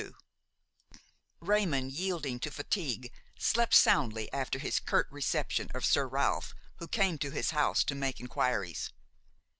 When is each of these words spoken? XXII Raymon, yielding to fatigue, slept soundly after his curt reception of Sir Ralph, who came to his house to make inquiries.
XXII 0.01 0.15
Raymon, 1.41 1.91
yielding 1.91 2.39
to 2.39 2.49
fatigue, 2.49 3.11
slept 3.37 3.75
soundly 3.75 4.33
after 4.33 4.57
his 4.57 4.79
curt 4.79 5.07
reception 5.11 5.69
of 5.75 5.85
Sir 5.85 6.07
Ralph, 6.07 6.55
who 6.77 6.87
came 6.87 7.19
to 7.19 7.29
his 7.29 7.51
house 7.51 7.83
to 7.83 7.93
make 7.93 8.19
inquiries. 8.19 8.89